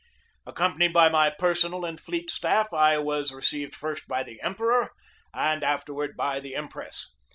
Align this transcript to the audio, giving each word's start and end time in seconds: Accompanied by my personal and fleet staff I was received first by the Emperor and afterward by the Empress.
Accompanied 0.47 0.93
by 0.93 1.09
my 1.09 1.29
personal 1.29 1.85
and 1.85 2.01
fleet 2.01 2.31
staff 2.31 2.73
I 2.73 2.97
was 2.97 3.31
received 3.31 3.75
first 3.75 4.07
by 4.07 4.23
the 4.23 4.41
Emperor 4.41 4.89
and 5.31 5.63
afterward 5.63 6.17
by 6.17 6.39
the 6.39 6.55
Empress. 6.55 7.11